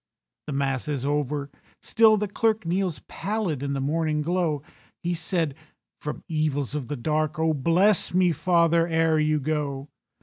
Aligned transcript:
The 0.47 0.53
Mass 0.53 0.87
is 0.87 1.05
over—still 1.05 2.17
the 2.17 2.27
clerk 2.27 2.65
Kneels 2.65 3.03
pallid 3.07 3.61
in 3.61 3.73
the 3.73 3.79
morning 3.79 4.23
glow. 4.23 4.63
He 5.03 5.13
said, 5.13 5.53
"From 5.99 6.23
evils 6.27 6.73
of 6.73 6.87
the 6.87 6.97
dark 6.97 7.37
Oh, 7.37 7.53
bless 7.53 8.11
me, 8.11 8.31
father, 8.31 8.87
ere 8.87 9.19
you 9.19 9.39
go. 9.39 9.89